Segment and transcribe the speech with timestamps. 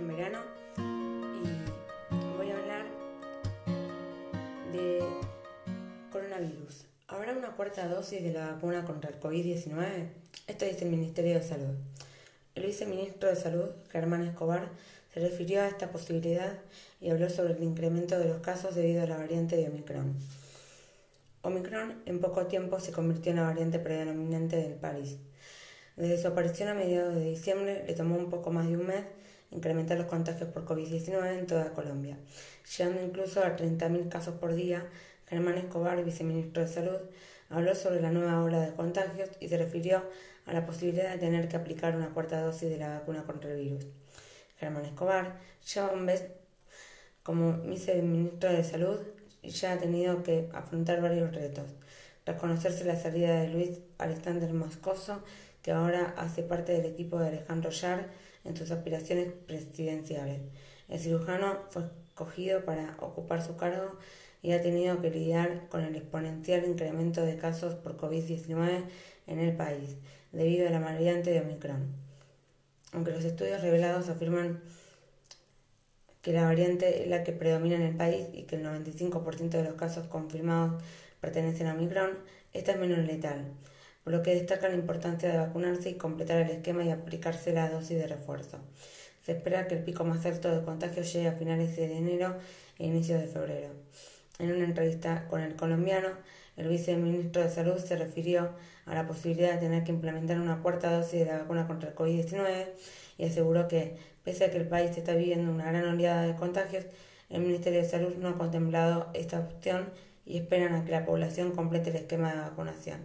[0.00, 0.38] verano
[0.78, 2.86] y voy a hablar
[4.72, 5.00] de
[6.10, 6.86] coronavirus.
[7.08, 10.08] ¿Habrá una cuarta dosis de la vacuna contra el COVID-19?
[10.46, 11.74] Esto dice el Ministerio de Salud.
[12.54, 14.70] El viceministro de Salud, Germán Escobar,
[15.12, 16.58] se refirió a esta posibilidad
[17.00, 20.14] y habló sobre el incremento de los casos debido a la variante de Omicron.
[21.42, 25.18] Omicron en poco tiempo se convirtió en la variante predominante del país.
[25.96, 29.04] Desde su aparición a mediados de diciembre le tomó un poco más de un mes
[29.52, 32.16] incrementar los contagios por COVID-19 en toda Colombia,
[32.76, 34.86] llegando incluso a 30.000 casos por día.
[35.28, 36.98] Germán Escobar, viceministro de Salud,
[37.48, 40.02] habló sobre la nueva ola de contagios y se refirió
[40.46, 43.58] a la posibilidad de tener que aplicar una cuarta dosis de la vacuna contra el
[43.58, 43.86] virus.
[44.58, 45.38] Germán Escobar
[45.72, 46.24] lleva un mes
[47.22, 48.98] como viceministro de Salud
[49.42, 51.66] y ya ha tenido que afrontar varios retos.
[52.24, 55.22] Reconocerse la salida de Luis Alexander Moscoso,
[55.62, 58.08] que ahora hace parte del equipo de Alejandro Yar
[58.44, 60.40] en sus aspiraciones presidenciales.
[60.88, 63.96] El cirujano fue escogido para ocupar su cargo
[64.42, 68.84] y ha tenido que lidiar con el exponencial incremento de casos por COVID-19
[69.26, 69.96] en el país,
[70.32, 71.94] debido a la variante de Omicron.
[72.92, 74.60] Aunque los estudios revelados afirman
[76.22, 79.64] que la variante es la que predomina en el país y que el 95% de
[79.64, 80.82] los casos confirmados
[81.20, 82.18] pertenecen a Omicron,
[82.52, 83.52] esta es menos letal
[84.04, 87.70] por lo que destaca la importancia de vacunarse y completar el esquema y aplicarse la
[87.70, 88.58] dosis de refuerzo.
[89.24, 92.36] Se espera que el pico más alto de contagios llegue a finales de enero
[92.78, 93.68] e inicios de febrero.
[94.40, 96.08] En una entrevista con el colombiano,
[96.56, 98.50] el viceministro de Salud se refirió
[98.86, 101.94] a la posibilidad de tener que implementar una cuarta dosis de la vacuna contra el
[101.94, 102.68] COVID-19
[103.18, 106.84] y aseguró que, pese a que el país está viviendo una gran oleada de contagios,
[107.30, 109.88] el Ministerio de Salud no ha contemplado esta opción
[110.26, 113.00] y esperan a que la población complete el esquema de vacunación.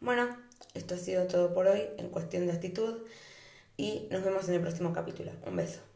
[0.00, 0.36] Bueno,
[0.74, 3.02] esto ha sido todo por hoy en cuestión de actitud
[3.76, 5.30] y nos vemos en el próximo capítulo.
[5.46, 5.93] Un beso.